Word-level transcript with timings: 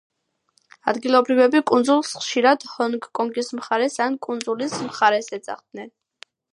ადგილობრივები 0.91 1.61
კუნძულს 1.73 2.15
ხშირად 2.23 2.67
„ჰონგ-კონგის 2.73 3.55
მხარეს“ 3.61 4.01
ან 4.09 4.19
„კუნძულის 4.29 4.79
მხარეს“ 4.91 5.35
ეძახდნენ. 5.41 5.97